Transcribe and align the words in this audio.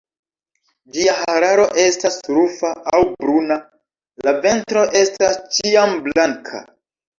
Ĝia 0.95 1.11
hararo 1.19 1.67
estas 1.81 2.17
rufa 2.37 2.73
aŭ 2.93 3.03
bruna; 3.21 3.59
la 4.27 4.35
ventro 4.49 4.89
estas 5.05 5.41
ĉiam 5.61 5.97
blanka. 6.11 6.67